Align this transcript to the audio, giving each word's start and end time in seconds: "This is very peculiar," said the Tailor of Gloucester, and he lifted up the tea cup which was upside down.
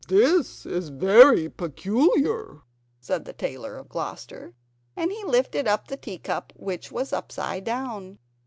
"This 0.07 0.65
is 0.65 0.89
very 0.89 1.47
peculiar," 1.47 2.61
said 2.99 3.25
the 3.25 3.33
Tailor 3.33 3.77
of 3.77 3.87
Gloucester, 3.87 4.55
and 4.95 5.11
he 5.11 5.23
lifted 5.25 5.67
up 5.67 5.89
the 5.89 5.95
tea 5.97 6.17
cup 6.17 6.51
which 6.55 6.91
was 6.91 7.13
upside 7.13 7.65
down. 7.65 8.17